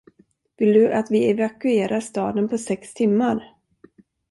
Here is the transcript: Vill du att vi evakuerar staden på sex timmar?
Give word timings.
Vill 0.57 0.73
du 0.73 0.93
att 0.93 1.11
vi 1.11 1.31
evakuerar 1.31 1.99
staden 1.99 2.49
på 2.49 2.57
sex 2.57 2.93
timmar? 2.93 3.43